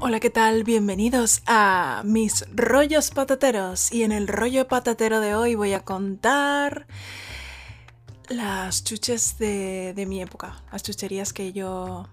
[0.00, 0.62] Hola, ¿qué tal?
[0.62, 3.90] Bienvenidos a mis rollos patateros.
[3.90, 6.86] Y en el rollo patatero de hoy voy a contar
[8.28, 12.06] las chuches de, mi época, las chucherías que yo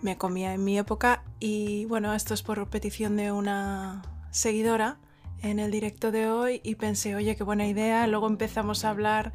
[0.00, 1.22] me comía en mi época.
[1.40, 4.96] Y bueno, esto es por petición de una seguidora
[5.42, 8.06] en el directo de hoy y pensé, oye, qué buena idea.
[8.06, 9.34] Luego empezamos a hablar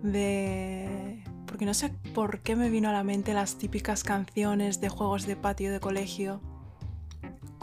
[0.00, 1.24] de...
[1.44, 5.26] Porque no sé por qué me vino a la mente las típicas canciones de juegos
[5.26, 6.40] de patio de colegio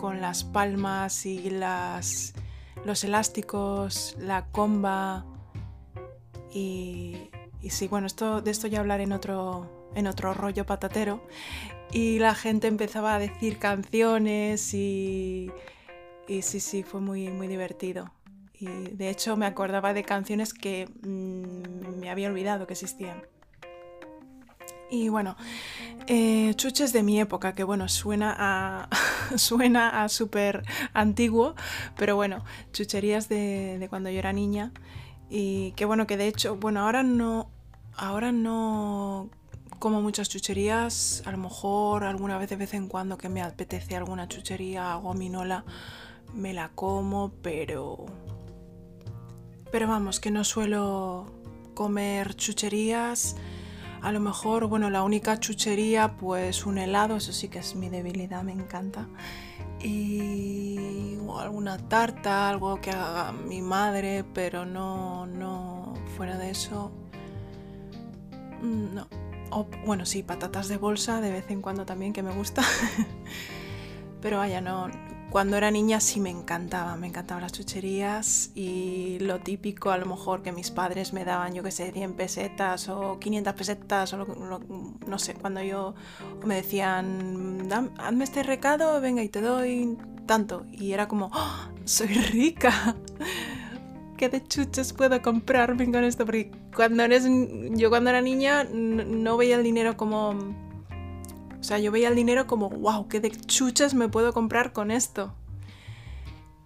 [0.04, 2.34] con las palmas y las,
[2.84, 5.26] los elásticos, la comba.
[6.52, 7.30] Y,
[7.62, 11.26] y sí, bueno, esto, de esto ya hablaré en otro, en otro rollo patatero.
[11.94, 15.50] Y la gente empezaba a decir canciones y,
[16.28, 18.12] y sí, sí, fue muy, muy divertido.
[18.60, 23.24] Y de hecho me acordaba de canciones que mm, me había olvidado que existían.
[24.94, 25.36] Y bueno,
[26.06, 28.90] eh, chuches de mi época, que bueno, suena a,
[29.38, 30.62] suena a súper
[30.94, 31.56] antiguo,
[31.98, 34.72] pero bueno, chucherías de, cuando yo era niña.
[35.32, 37.50] Y que bueno, que de hecho, bueno, ahora no,
[37.98, 39.32] ahora no
[39.80, 43.96] como muchas chucherías, a lo mejor alguna vez de vez en cuando que me apetece
[43.96, 45.66] alguna chuchería gominola,
[46.36, 48.06] me la como, pero...
[49.72, 51.26] Pero vamos, que no suelo
[51.74, 53.36] comer chucherías
[54.04, 57.88] a lo mejor, bueno, la única chuchería, pues un helado, eso sí que es mi
[57.90, 59.08] debilidad, me encanta.
[59.82, 66.92] Y alguna tarta, algo que haga mi madre, pero no, no, fuera de eso,
[68.62, 69.08] mm, no.
[69.52, 72.62] O, bueno, sí, patatas de bolsa de vez en cuando también, que me gusta.
[74.22, 74.90] pero vaya, no,
[75.34, 80.06] cuando era niña sí me encantaba, me encantaban las chucherías y lo típico a lo
[80.06, 84.28] mejor que mis padres me daban, yo que sé, 100 pesetas o 500 pesetas o
[85.08, 85.96] no sé, cuando yo
[86.46, 87.68] me decían,
[87.98, 90.68] hazme este recado, venga y te doy tanto.
[90.72, 92.96] Y era como, ¡Oh, soy rica.
[94.18, 96.26] ¿Qué de chuches puedo comprarme con esto?
[96.26, 97.28] Porque cuando eres,
[97.72, 100.36] yo cuando era niña no veía el dinero como
[101.64, 104.92] o sea, yo veía el dinero como, wow, qué de chuches me puedo comprar con
[104.92, 105.34] esto.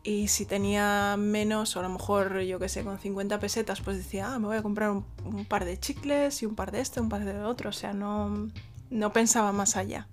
[0.02, 3.98] Y si tenía menos, o a lo mejor, yo qué sé, con 50 pesetas, pues
[3.98, 7.00] decía, ah, me voy a comprar un, par de chicles y un par de este,
[7.00, 7.70] un par de otro.
[7.70, 8.50] O sea, no,
[8.90, 10.08] no pensaba más allá.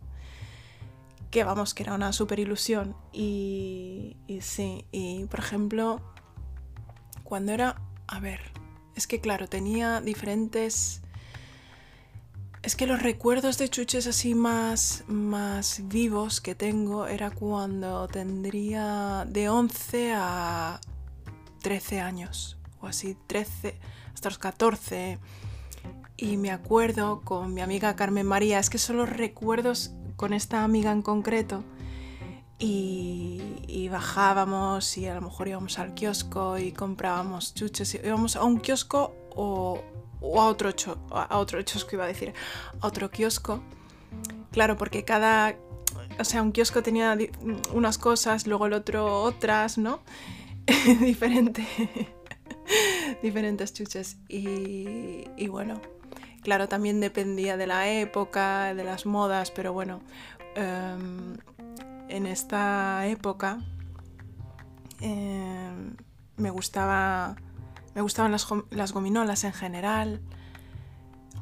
[1.31, 2.95] Que vamos, que era una super ilusión.
[3.11, 6.03] Y, y sí, y por ejemplo,
[7.23, 8.53] cuando era, a ver,
[8.97, 11.01] es que claro, tenía diferentes
[12.65, 19.27] es que los recuerdos de chuches así más, más vivos que tengo era cuando tendría
[19.29, 20.81] de 11 a
[21.61, 23.79] 13 años, o así, 13
[24.15, 25.19] hasta los 14.
[26.17, 30.65] Y me acuerdo con mi amiga Carmen María, es que son los recuerdos con esta
[30.65, 31.65] amiga en concreto.
[32.59, 37.95] Y, y, bajábamos y a lo mejor íbamos al kiosco y comprábamos chuches.
[38.03, 39.83] Íbamos a un kiosco o,
[40.25, 40.71] o a otro,
[41.11, 42.33] a otro kiosco, iba a decir,
[42.81, 43.63] a otro kiosco.
[44.51, 45.57] Claro, porque cada,
[46.19, 47.17] o sea, un kiosco tenía
[47.73, 50.01] unas cosas, luego el otro otras, ¿no?
[51.01, 51.67] Diferente,
[53.23, 54.17] diferentes chuches.
[54.29, 55.81] Y, y, bueno,
[56.43, 60.01] claro, también dependía de la época, de las modas, pero bueno,
[60.55, 61.37] em,
[62.09, 63.59] en esta época
[65.01, 65.97] em,
[66.37, 67.37] me gustaba
[67.95, 70.21] me gustaban las, gominolas en general.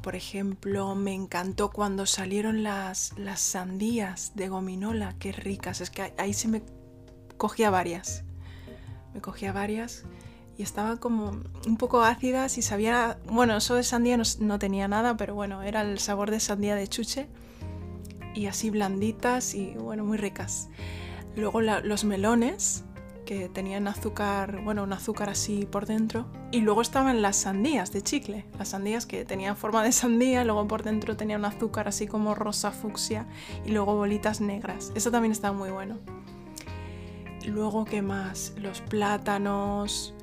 [0.03, 5.81] Por ejemplo, me encantó cuando salieron las, las sandías de gominola, qué ricas.
[5.81, 6.63] Es que ahí sí me
[7.37, 8.25] cogía varias.
[9.15, 10.05] Me cogía varias
[10.59, 13.19] y estaban como un poco ácidas y sabía...
[13.27, 16.87] Bueno, eso de sandía no, tenía nada, pero bueno, era el sabor de sandía de
[16.89, 17.29] chuche.
[18.35, 20.69] Y así blanditas y bueno, muy ricas.
[21.37, 22.85] Luego los melones,
[23.25, 26.27] que tenían azúcar, bueno, un azúcar así por dentro.
[26.51, 30.67] Y luego estaban las sandías de chicle, las sandías que tenían forma de sandía, luego
[30.67, 33.27] por dentro tenía un azúcar así como rosa fucsia
[33.65, 34.93] y luego bolitas negras.
[34.95, 35.99] Eso también estaba muy bueno.
[37.47, 38.55] Luego, ¿qué más?
[38.57, 40.15] Los plátanos,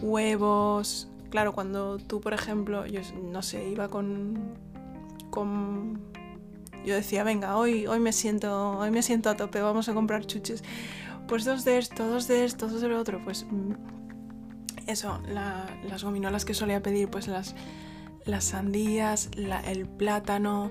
[0.00, 1.08] huevos.
[1.30, 3.00] Claro, cuando tú, por ejemplo, yo
[3.30, 4.54] no sé, iba con.
[5.30, 6.00] con.
[6.84, 8.78] Yo decía, venga, hoy, hoy me siento.
[8.78, 10.62] Hoy me siento a tope, vamos a comprar chuches
[11.26, 13.72] pues dos de esto, dos de esto, dos de lo otro, pues mm,
[14.86, 17.54] eso, las gominolas que solía pedir, pues las,
[18.24, 20.70] las sandías, el plátano,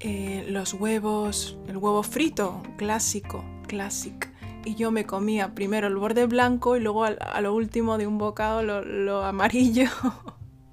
[0.00, 4.28] eh, los huevos, el huevo frito, clásico, clásico.
[4.64, 8.18] Y yo me comía primero el borde blanco y luego a, lo último de un
[8.18, 9.88] bocado lo, lo amarillo.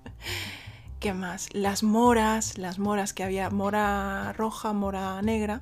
[1.00, 1.48] ¿Qué más?
[1.54, 5.62] Las moras, las moras que había, mora roja, mora negra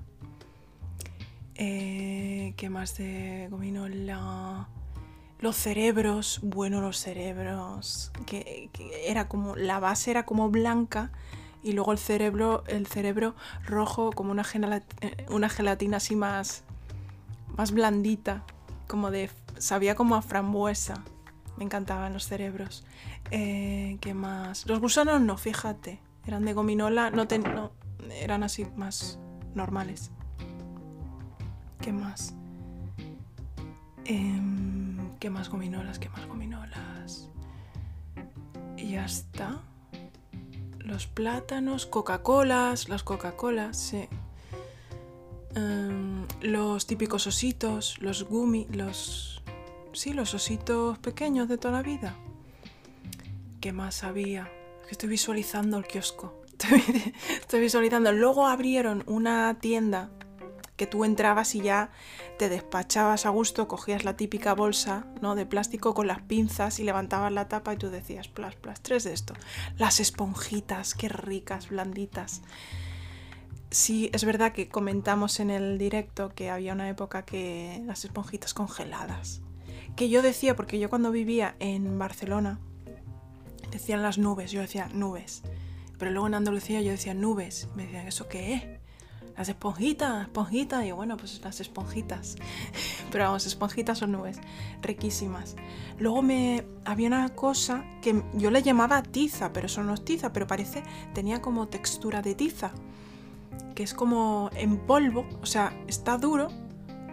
[1.55, 4.67] Eh, ¿Qué más de gominola?
[5.39, 8.69] Los cerebros, bueno, los cerebros, que,
[9.05, 11.11] era como, la base era como blanca
[11.61, 13.35] y luego el cerebro, el cerebro
[13.65, 16.63] rojo como una, gelatina así más,
[17.57, 18.45] más blandita,
[18.87, 21.03] como de, sabía como a frambuesa.
[21.57, 22.83] Me encantaban los cerebros.
[23.29, 24.65] Eh, ¿Qué más?
[24.65, 25.99] Los gusanos no, fíjate.
[26.25, 27.71] Eran de gominola, no, no
[28.09, 29.19] eran así más
[29.53, 30.11] normales.
[31.83, 32.33] ¿Qué más?
[34.05, 35.99] Em, ¿Qué más gominolas?
[35.99, 37.29] ¿Qué más gominolas?
[38.77, 39.61] Y ya está.
[40.79, 44.07] Los plátanos, Coca-Colas, las Coca-Colas, sí.
[45.55, 49.43] Em, los típicos ositos, los gumi, los...
[49.91, 52.15] Sí, los ositos pequeños de toda la vida.
[53.59, 54.49] ¿Qué más había?
[54.89, 56.43] Estoy visualizando el kiosco.
[57.29, 58.13] Estoy, visualizando.
[58.13, 60.11] Luego abrieron una tienda
[60.75, 61.91] que tú entrabas y ya
[62.37, 65.35] te despachabas a gusto, cogías la típica bolsa ¿no?
[65.35, 69.03] de plástico con las pinzas y levantabas la tapa y tú decías, plas, plas, tres
[69.03, 69.33] de esto.
[69.77, 72.41] Las esponjitas, qué ricas, blanditas.
[73.69, 78.53] Sí, es verdad que comentamos en el directo que había una época que las esponjitas
[78.53, 79.41] congeladas.
[79.95, 82.59] Que yo decía, porque yo cuando vivía en Barcelona,
[83.71, 85.43] decían las nubes, yo decía nubes.
[85.97, 87.67] Pero luego en Andalucía yo decía nubes.
[87.75, 88.82] Me decían, ¿eso qué?
[89.35, 92.35] Las esponjitas, esponjitas, y bueno, pues las esponjitas.
[93.11, 94.39] Pero vamos, esponjitas son nubes,
[94.81, 95.55] riquísimas.
[95.99, 100.33] Luego me había una cosa que yo le llamaba tiza, pero eso no es tiza,
[100.33, 100.83] pero parece,
[101.13, 102.71] tenía como textura de tiza,
[103.75, 106.49] que es como en polvo, o sea, está duro,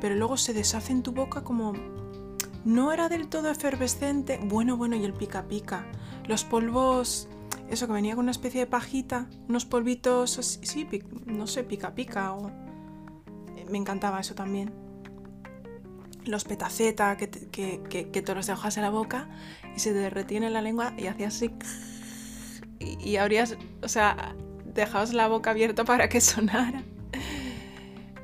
[0.00, 1.74] pero luego se deshace en tu boca como...
[2.64, 4.38] No era del todo efervescente.
[4.42, 5.86] Bueno, bueno, y el pica pica.
[6.26, 7.26] Los polvos
[7.70, 10.32] eso que venía con una especie de pajita, unos polvitos,
[10.62, 10.88] sí,
[11.26, 12.50] no sé, pica pica o...
[13.56, 14.72] Eh, me encantaba eso también.
[16.24, 19.28] Los petaceta, que, que, que, te los dejas en la boca
[19.74, 21.50] y se te derretían en la lengua y hacías así...
[22.80, 24.34] Y, y abrías, o sea,
[24.64, 26.82] dejabas la boca abierta para que sonara.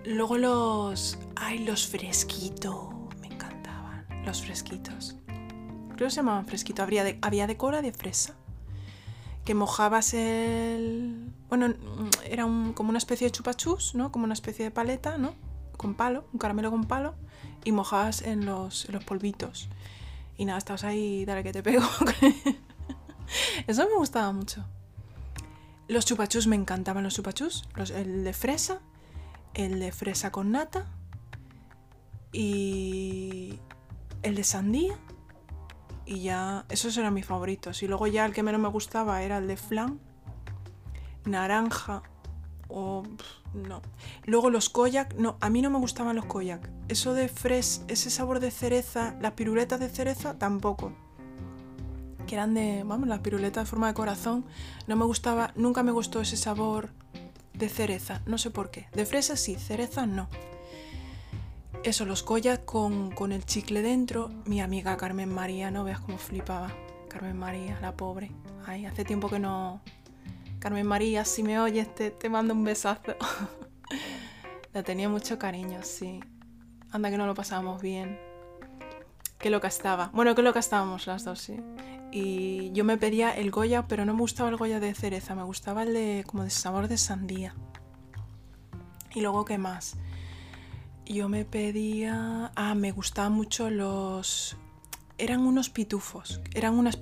[0.04, 1.18] Luego los...
[1.36, 2.88] ¡Ay, los fresquitos!
[3.20, 5.16] Me encantaban, los fresquitos.
[5.94, 6.82] Creo que se llamaban fresquito.
[6.82, 8.36] Había de, había de cola de fresa
[9.46, 11.32] que mojabas el...
[11.48, 11.72] Bueno,
[12.24, 12.42] era
[12.74, 14.10] como una especie de chupachus, ¿no?
[14.10, 15.34] Como una especie de paleta, ¿no?
[15.76, 17.14] Con palo, un caramelo con palo,
[17.64, 19.68] y mojabas en los, los polvitos.
[20.36, 21.86] Y nada, estabas ahí, dale que te pego.
[23.68, 24.64] Eso me gustaba mucho.
[25.86, 27.68] Los chupachus me encantaban los chupachus.
[27.94, 28.80] el de fresa,
[29.54, 30.86] el de fresa con nata
[32.32, 33.60] y
[34.24, 34.98] el de sandía
[36.06, 37.82] y ya, esos eran mis favoritos.
[37.82, 40.00] Y luego ya el que menos me gustaba era el de flan,
[41.24, 42.02] naranja
[42.68, 43.02] o...
[43.52, 43.82] no.
[44.24, 46.70] Luego los koyak, no, a mí no me gustaban los koyak.
[46.88, 50.92] Eso de fres, ese sabor de cereza, las piruletas de cereza tampoco.
[52.26, 54.44] Que eran de, vamos, las piruletas de forma de corazón.
[54.86, 56.90] No me gustaba, nunca me gustó ese sabor
[57.52, 58.86] de cereza, no sé por qué.
[58.92, 60.28] De fresa sí, cereza no
[61.86, 64.30] eso, los collas con, el chicle dentro.
[64.44, 66.72] Mi amiga Carmen María, no veas cómo flipaba.
[67.08, 68.32] Carmen María, la pobre.
[68.66, 69.80] Ay, hace tiempo que no.
[70.58, 73.14] Carmen María, si me oyes, te, te mando un besazo.
[74.72, 76.20] la tenía mucho cariño, sí.
[76.90, 78.18] Anda que no lo pasábamos bien.
[79.38, 80.10] Qué loca estaba.
[80.12, 81.56] Bueno, qué loca estábamos las dos, sí.
[82.10, 85.44] Y yo me pedía el Goya, pero no me gustaba el Goya de cereza, me
[85.44, 87.54] gustaba el de como de sabor de sandía.
[89.14, 89.96] Y luego, ¿qué más?
[91.14, 92.52] Yo me pedía...
[92.54, 94.56] Ah, me gustaban mucho los...
[95.18, 96.98] Eran unos pitufos, eran unas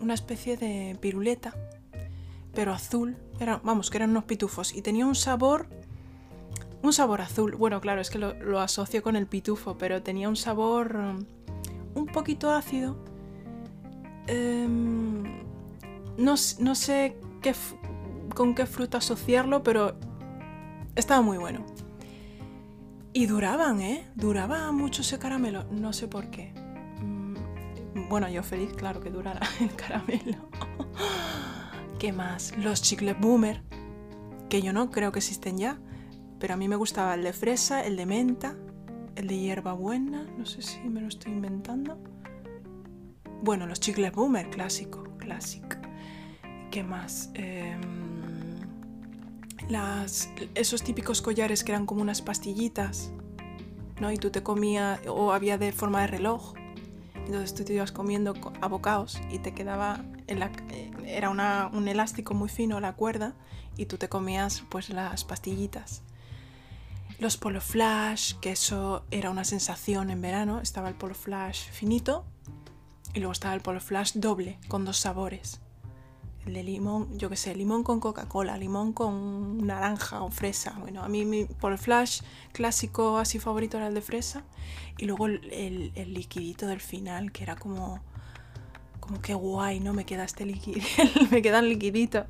[0.00, 1.54] una especie de piruleta,
[2.54, 3.16] pero azul.
[3.62, 4.74] Vamos, que eran unos pitufos.
[4.74, 5.68] Y tenía un sabor...
[6.82, 7.54] Un sabor azul.
[7.54, 11.24] Bueno, claro, es que lo, asocio con el pitufo, pero tenía un sabor um,
[11.94, 12.96] un poquito ácido.
[14.26, 15.22] Em,
[16.16, 17.54] no, no, sé qué,
[18.34, 19.94] con qué fruta asociarlo, pero
[20.96, 21.64] estaba muy bueno.
[23.14, 24.06] Y duraban, ¿eh?
[24.14, 25.64] Duraba mucho ese caramelo.
[25.64, 26.52] No sé por qué.
[27.02, 30.48] Mm, bueno, yo feliz, claro, que durara el caramelo.
[31.98, 32.56] ¿Qué más?
[32.56, 33.62] Los chicles boomer,
[34.48, 35.78] que yo no creo que existen ya.
[36.38, 38.56] Pero a mí me gustaba el de fresa, el de menta,
[39.14, 40.26] el de hierbabuena.
[40.38, 41.98] No sé si me lo estoy inventando.
[43.42, 45.76] Bueno, los chicles boomer, clásico, clásico.
[46.70, 47.30] ¿Qué más?
[47.34, 47.76] Eh
[50.54, 53.12] esos típicos collares que eran como unas pastillitas,
[54.00, 54.10] ¿no?
[54.12, 56.54] Y tú te comías, o había de forma de reloj.
[57.14, 61.88] Entonces tú te ibas comiendo a bocados y te quedaba, en la, eh, era un
[61.88, 63.34] elástico muy fino la cuerda
[63.76, 66.02] y tú te comías pues las pastillitas.
[67.18, 70.60] Los Polo Flash, que eso era una sensación en verano.
[70.60, 72.24] Estaba el Polo Flash finito
[73.14, 75.61] y luego estaba el Polo Flash doble, con dos sabores.
[76.46, 80.76] El de limón, yo qué sé, limón con Coca-Cola, limón con naranja o fresa.
[80.80, 82.22] Bueno, a mí mi Polo Flash
[82.52, 84.42] clásico así favorito era el de fresa.
[84.98, 88.00] Y luego el, el, liquidito del final, que era como...
[88.98, 89.92] Como que guay, ¿no?
[89.92, 90.80] Me queda este líquido,
[91.30, 92.24] me queda el liquidito.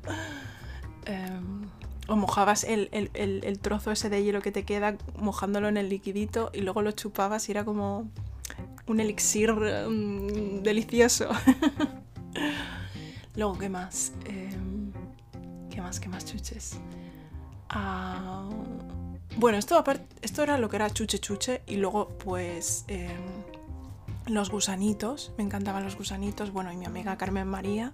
[1.05, 1.67] Em,
[2.07, 6.49] o mojabas el, el, trozo ese de hielo que te queda mojándolo en el liquidito
[6.53, 8.09] y luego lo chupabas y era como
[8.87, 11.29] un elixir mm, delicioso.
[13.35, 14.13] luego, ¿qué más?
[14.25, 14.91] Em,
[15.69, 15.99] ¿Qué más?
[15.99, 16.79] ¿Qué más chuches?
[17.69, 18.49] Ah,
[19.37, 19.83] bueno, esto,
[20.21, 23.43] esto era lo que era chuche chuche y luego pues em,
[24.27, 27.93] los gusanitos, me encantaban los gusanitos, bueno, y mi amiga Carmen María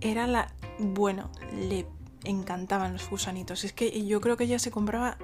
[0.00, 1.86] era la, bueno, le
[2.24, 3.64] encantaban los gusanitos.
[3.64, 5.16] Es que yo creo que ella se compraba,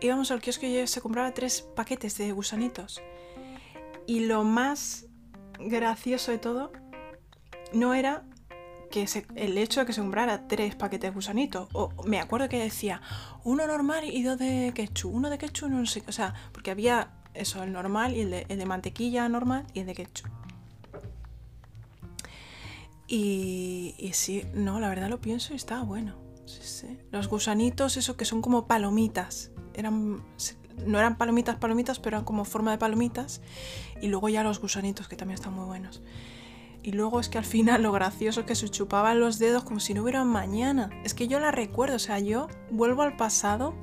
[0.00, 3.02] íbamos al kiosco y ella se compraba tres paquetes de gusanitos.
[4.06, 5.06] Y lo más
[5.58, 6.72] gracioso de todo
[7.72, 8.24] no era
[8.90, 9.06] que
[9.36, 11.68] el hecho de que se comprara tres paquetes de gusanitos.
[11.72, 13.00] O me acuerdo que decía
[13.44, 15.14] uno normal y dos de ketchup.
[15.14, 16.02] Uno de ketchup, no sé.
[16.08, 19.80] O sea, porque había eso, el normal y el de, el de mantequilla normal y
[19.80, 20.30] el de ketchup.
[23.12, 26.14] Y, sí, no, la verdad lo pienso y estaba bueno.
[27.10, 29.50] Los gusanitos, eso que son como palomitas.
[29.74, 30.22] Eran,
[30.86, 33.40] no eran palomitas, palomitas, pero eran como forma de palomitas.
[34.00, 36.02] Y luego ya los gusanitos, que también están muy buenos.
[36.82, 39.80] Y luego es que al final lo gracioso es que se chupaban los dedos como
[39.80, 40.90] si no hubiera mañana.
[41.04, 43.74] Es que yo la recuerdo, o sea, yo vuelvo al pasado.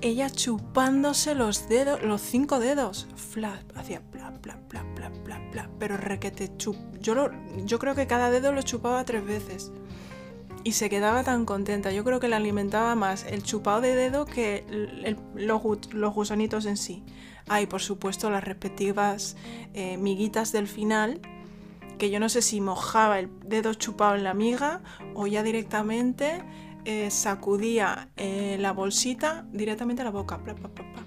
[0.00, 3.06] Ella chupándose los dedos, los cinco dedos.
[3.14, 5.70] Flap, hacía bla, bla, bla, bla, bla, bla.
[5.78, 6.76] Pero requete chup.
[7.00, 7.30] Yo, lo,
[7.64, 9.70] yo creo que cada dedo lo chupaba tres veces
[10.64, 11.92] y se quedaba tan contenta.
[11.92, 14.64] Yo creo que le alimentaba más el chupado de dedo que
[15.34, 15.62] los,
[16.14, 17.02] gusanitos en sí.
[17.48, 19.36] Hay, por supuesto, las respectivas
[19.74, 21.20] eh, miguitas del final,
[22.00, 24.80] que yo no sé si mojaba el dedo chupado en la miga
[25.14, 26.42] o ya directamente
[26.86, 30.40] eh, sacudía eh, la bolsita directamente a la boca.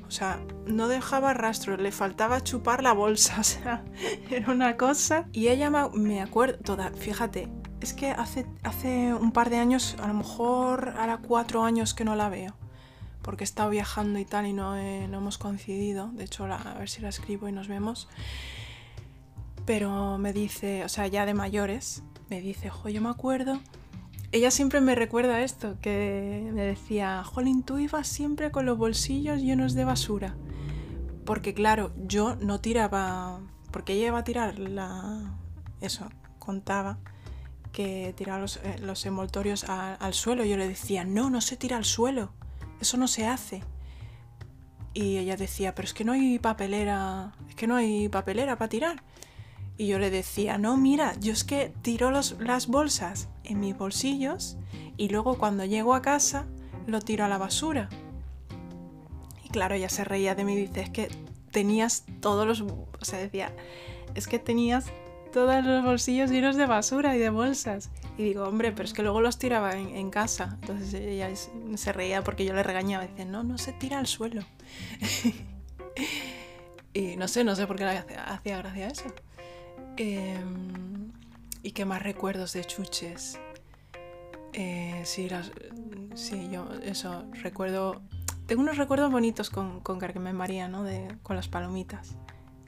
[0.08, 3.38] O sea, no dejaba rastro, le faltaba chupar la bolsa.
[3.40, 3.84] O sea,
[4.30, 5.28] era una cosa.
[5.34, 7.50] Y ella me acuerdo, toda, fíjate,
[7.82, 12.06] es que hace, hace un par de años, a lo mejor hará cuatro años que
[12.06, 12.56] no la veo,
[13.24, 16.12] porque he estado viajando y tal y no, no hemos coincidido.
[16.14, 18.08] De hecho, a ver si la escribo y nos vemos.
[19.66, 23.60] Pero me dice, o sea, ya de mayores, me dice, jo, yo me acuerdo.
[24.32, 29.42] Ella siempre me recuerda esto, que me decía, Jolín, tú ibas siempre con los bolsillos
[29.42, 30.36] llenos de basura.
[31.26, 33.42] Porque claro, yo no tiraba,
[33.72, 35.38] porque ella iba a tirar la...
[35.82, 36.98] Eso, contaba
[37.74, 40.46] que tiraba los, eh, envoltorios al suelo.
[40.46, 42.32] Yo le decía, no, no se tira al suelo,
[42.80, 43.64] eso no se hace.
[44.94, 48.70] Y ella decía, pero es que no hay papelera, es que no hay papelera para
[48.70, 49.04] tirar.
[49.78, 54.58] Y yo le decía, no, mira, yo es que tiro las bolsas en mis bolsillos
[54.98, 56.46] y luego cuando llego a casa
[56.86, 57.90] lo tiro a la basura.
[59.44, 61.10] Y claro, ella se reía de mí y dice, es que
[61.52, 62.62] tenías todos los...
[62.62, 63.54] O sea, decía,
[64.16, 64.86] es que tenías
[65.32, 67.90] todos los bolsillos llenos de basura y de bolsas.
[68.18, 70.58] Y digo, hombre, pero es que luego los tiraba en, casa.
[70.62, 71.30] Entonces ella
[71.76, 73.06] se reía porque yo le regañaba.
[73.08, 74.44] Dice, no, no se tira al suelo.
[76.94, 79.06] y no sé, no sé por qué le hacía, gracia eso.
[79.98, 81.12] Em,
[81.62, 83.40] ¿Y qué más recuerdos de chuches?
[84.54, 85.30] Eh, sí,
[86.16, 88.02] sí, yo eso, recuerdo...
[88.48, 90.84] Tengo unos recuerdos bonitos con, con Carmen María, ¿no?
[90.84, 92.18] De, con las palomitas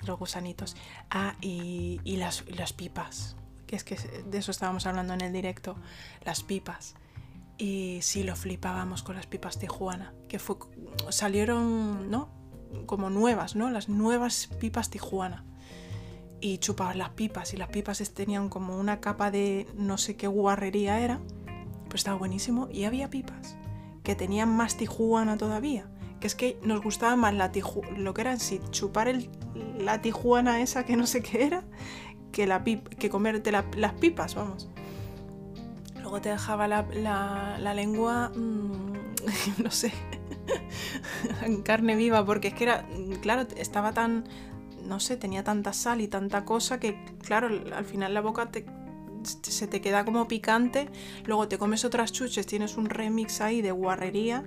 [0.05, 0.75] los gusanitos.
[1.09, 3.35] Ah, y, las, las, pipas,
[3.67, 5.75] que es que de eso estábamos hablando en el directo,
[6.23, 6.95] las pipas.
[7.57, 10.57] Y sí, lo flipábamos con las pipas Tijuana, que fue,
[11.09, 12.29] salieron, ¿no?
[12.85, 13.69] Como nuevas, ¿no?
[13.69, 15.45] Las nuevas pipas Tijuana.
[16.45, 20.27] Y chupaban las pipas, y las pipas tenían como una capa de no sé qué
[20.27, 21.19] guarrería era,
[21.89, 22.69] pues estaba buenísimo.
[22.71, 23.57] Y había pipas
[24.03, 27.51] que tenían más Tijuana todavía que es que nos gustaba más la
[27.97, 29.27] lo que era sí, chupar el,
[29.79, 31.63] la tijuana esa que no sé qué era,
[32.31, 34.69] que, la que comerte las pipas, vamos.
[35.99, 36.85] Luego te dejaba la,
[37.59, 38.93] la, lengua, mm,
[39.63, 39.91] no sé,
[41.43, 42.87] en carne viva, porque es que era,
[43.21, 44.25] claro, estaba tan,
[44.85, 48.65] no sé, tenía tanta sal y tanta cosa que, claro, al final la boca te,
[49.25, 50.89] se te queda como picante,
[51.25, 54.43] luego te comes otras chuches, tienes un remix ahí de guarrería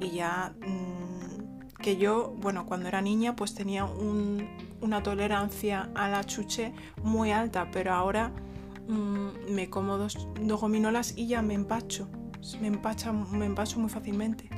[0.00, 6.24] y ya mm, que yo, bueno, cuando era niña pues tenía una tolerancia a la
[6.24, 8.32] chuche muy alta, pero ahora
[8.88, 12.08] mm, me como dos, gominolas y ya me empacho,
[12.60, 14.48] me, empacha, me empacho muy fácilmente.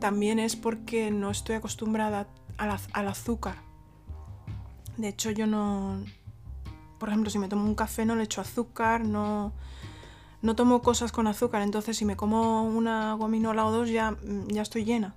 [0.00, 2.26] también es porque no estoy acostumbrada
[2.58, 3.71] al azúcar.
[4.96, 6.02] De hecho, yo no,
[6.98, 9.52] por ejemplo, si me tomo un café no le echo azúcar, no,
[10.40, 14.62] no tomo cosas con azúcar, entonces si me como una gominola o dos ya, ya
[14.62, 15.14] estoy llena.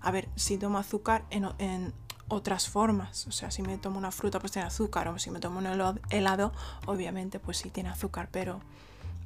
[0.00, 1.92] A ver, si tomo azúcar en,
[2.26, 5.40] otras formas, o sea, si me tomo una fruta pues tiene azúcar, o si me
[5.40, 5.66] tomo un
[6.10, 6.52] helado,
[6.86, 8.60] obviamente pues sí tiene azúcar, pero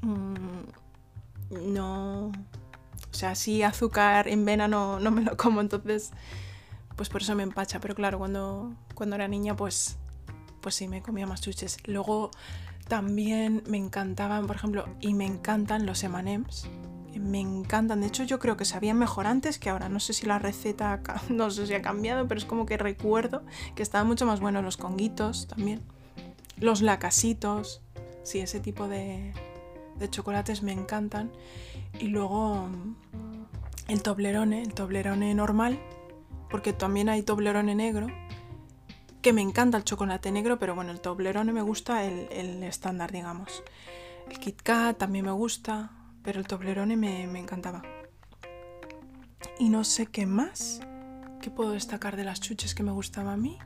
[0.03, 2.29] mm, no...
[2.29, 6.13] O sea, si azúcar en vena no, no me lo como, entonces
[6.97, 9.99] pues por eso me empacha, pero claro, cuando, cuando era niña pues
[10.65, 11.77] pues sí, me comía más chuches.
[11.85, 12.31] Luego
[12.89, 16.67] también me encantaban, por ejemplo, y me encantan los M&M's.
[17.21, 18.01] Me encantan.
[18.01, 19.91] De hecho, yo creo que sabían mejor antes que ahora.
[19.91, 23.45] No sé si la receta, no sé si ha cambiado, pero es como que recuerdo
[23.75, 25.83] que estaban mucho más buenos los conguitos también.
[26.59, 27.83] Los lacasitos.
[28.23, 29.35] Sí, ese tipo de,
[29.99, 31.31] de chocolates me encantan.
[32.01, 32.71] Y luego
[33.87, 35.79] el toblerone, el toblerone normal,
[36.51, 38.09] porque también hay toblerone negro
[39.25, 43.63] que me encanta el chocolate negro, pero bueno, el Toblerone me gusta el, estándar, digamos.
[44.29, 47.81] El Kit Kat también me gusta, pero el Toblerone me, me encantaba.
[49.59, 50.83] Y no sé qué más.
[51.41, 53.59] ¿Qué puedo destacar de las chuches que me gustaba a mí?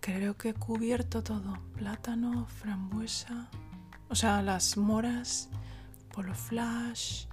[0.00, 1.58] Creo que he cubierto todo.
[1.74, 3.50] Plátano, frambuesa.
[4.08, 5.50] O sea, las moras,
[6.14, 7.26] polo flash.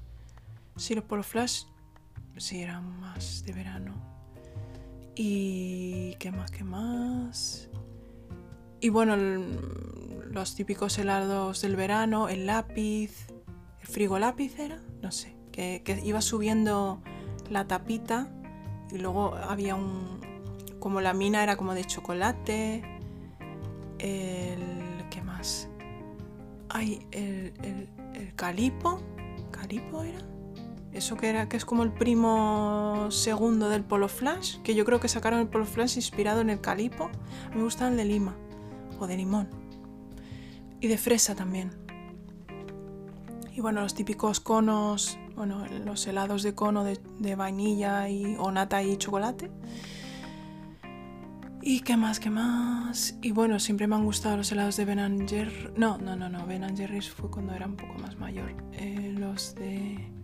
[0.76, 1.64] Sí, los polo flash
[2.36, 4.17] sí eran más de verano.
[5.20, 7.70] Y qué más, qué más.
[8.80, 13.28] Y bueno, los típicos helados del verano, el lápiz,
[13.82, 17.02] el frigo lápiz era, no sé, que, iba subiendo
[17.50, 18.30] la tapita
[18.92, 20.20] y luego había un,
[20.80, 22.84] como la mina era como de chocolate,
[23.98, 24.60] el,
[25.10, 25.68] ¿qué más?
[26.70, 29.02] Ay, el, el, el calipo,
[29.50, 30.20] ¿calipo era?
[30.98, 35.00] Eso que era que es como el primo segundo del Polo Flash, que yo creo
[35.00, 37.10] que sacaron el Polo Flash inspirado en el calipo.
[37.56, 38.36] Me gustan el de lima
[39.00, 39.48] o de limón
[40.80, 41.72] y de fresa también.
[43.56, 48.84] Y bueno, los típicos conos, bueno, los helados de cono de, vainilla y, o nata
[48.84, 49.50] y chocolate.
[51.62, 52.20] ¿Y qué más?
[52.20, 53.18] ¿Qué más?
[53.22, 55.26] Y bueno, siempre me han gustado los helados de Ben.
[55.76, 56.46] No, no, no, no.
[56.46, 58.54] Ben Jerry's fue cuando era un poco más mayor.
[58.74, 60.17] Eh, los de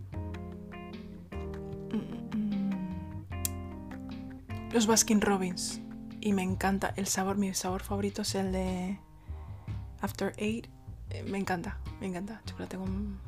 [4.72, 5.80] los Baskin Robbins.
[6.20, 8.98] Y me encanta el sabor, mi sabor favorito es el de
[10.00, 10.68] After Eight.
[11.10, 12.40] Eh, me encanta, me encanta.
[12.46, 13.20] Chocolate con,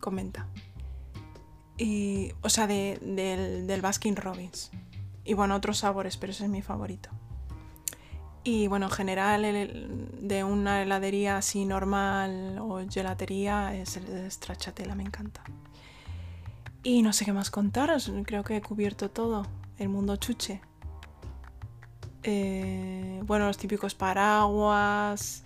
[0.00, 0.46] con menta.
[1.78, 4.70] Y, o sea, del, del Baskin Robbins.
[5.24, 7.10] Y bueno, otros sabores, pero ese es mi favorito.
[8.44, 9.42] Y bueno, en general
[10.20, 15.42] de una heladería así normal o gelatería es el de stracciatella, me encanta.
[16.86, 19.44] Y no sé qué más contaros, creo que he cubierto todo,
[19.76, 20.60] el mundo chuche.
[22.22, 25.42] Eh, bueno, los típicos paraguas.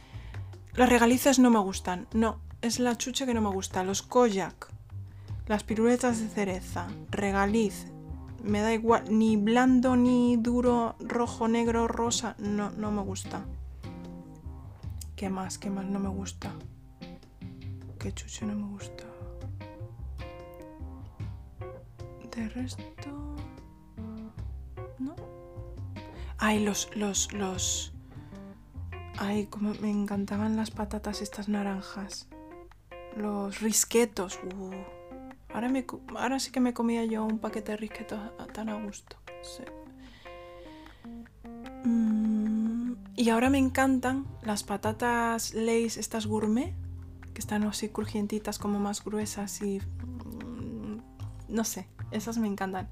[0.74, 2.06] Las regalizas no me gustan.
[2.12, 3.82] No, es la chucha que no me gusta.
[3.84, 4.70] Los koyak,
[5.46, 7.86] las piruletas de cereza, regaliz.
[8.44, 12.36] Me da igual, ni blando, ni duro, rojo, negro, rosa.
[12.38, 13.46] No, no me gusta.
[15.16, 15.56] ¿Qué más?
[15.56, 16.52] ¿Qué más no me gusta?
[17.98, 19.04] ¿Qué chuche no me gusta?
[22.40, 22.82] De resto...
[26.38, 27.92] Ay, los, los, los...
[29.18, 32.28] Ay, como me encantaban las patatas estas naranjas.
[33.14, 34.40] Los risquetos.
[34.56, 34.72] Uh.
[35.52, 35.84] Ahora, me,
[36.16, 38.18] ahora sí que me comía yo un paquete de risquetos
[38.54, 39.18] tan a gusto.
[41.84, 46.74] Mm, y ahora me encantan las patatas Lays, estas gourmet,
[47.34, 49.80] que están así crujientitas, como más gruesas y...
[49.80, 51.02] Mm,
[51.50, 52.88] no sé, esas me encantan.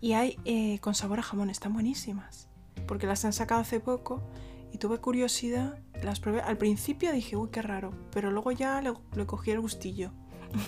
[0.00, 2.50] Y hay eh, con sabor a jamón, están buenísimas
[2.86, 4.20] porque las han sacado hace poco
[4.72, 6.40] y tuve curiosidad, las probé.
[6.40, 8.92] Al principio dije, uy, qué raro, pero luego ya le,
[9.26, 10.10] cogí el gustillo.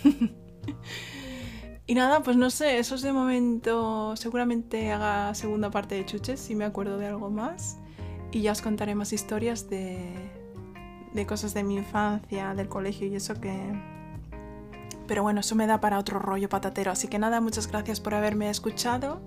[1.87, 4.17] y nada, pues no sé, eso es de momento.
[4.17, 7.79] Seguramente haga segunda parte de chuches si me acuerdo de algo más.
[8.31, 10.31] Y ya os contaré más historias de,
[11.13, 13.92] de cosas de mi infancia, del colegio y eso que.
[15.13, 16.91] Pero bueno, eso me da para otro rollo patatero.
[16.91, 19.21] Así que nada, muchas gracias por haberme escuchado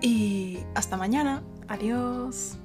[0.00, 1.44] y hasta mañana.
[1.68, 2.58] Adiós.